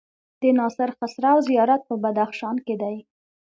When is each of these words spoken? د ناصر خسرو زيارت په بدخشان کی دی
د 0.41 0.43
ناصر 0.59 0.89
خسرو 0.97 1.35
زيارت 1.47 1.81
په 1.89 1.95
بدخشان 2.03 2.55
کی 2.65 2.75
دی 2.81 2.95